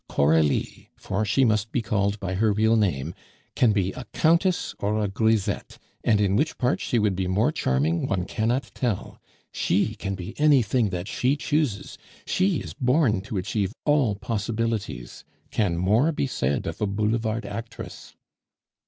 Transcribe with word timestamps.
Coralie, 0.09 0.89
for 0.97 1.23
she 1.25 1.45
must 1.45 1.71
be 1.71 1.83
called 1.83 2.19
by 2.19 2.33
her 2.33 2.51
real 2.51 2.75
name, 2.75 3.13
can 3.55 3.71
be 3.71 3.91
a 3.91 4.05
countess 4.13 4.73
or 4.79 4.97
a 4.99 5.07
grisette, 5.07 5.77
and 6.03 6.19
in 6.19 6.35
which 6.35 6.57
part 6.57 6.81
she 6.81 6.97
would 6.97 7.15
be 7.15 7.27
more 7.27 7.51
charming 7.51 8.07
one 8.07 8.25
cannot 8.25 8.71
tell. 8.73 9.21
She 9.51 9.93
can 9.93 10.15
be 10.15 10.33
anything 10.39 10.89
that 10.89 11.07
she 11.07 11.35
chooses; 11.35 11.99
she 12.25 12.61
is 12.61 12.73
born 12.73 13.21
to 13.21 13.37
achieve 13.37 13.73
all 13.85 14.15
possibilities; 14.15 15.23
can 15.51 15.77
more 15.77 16.11
be 16.11 16.25
said 16.25 16.65
of 16.65 16.81
a 16.81 16.87
boulevard 16.87 17.45
actress? 17.45 18.15